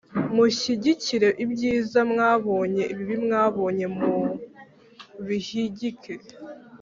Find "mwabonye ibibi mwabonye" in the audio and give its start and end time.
2.11-3.85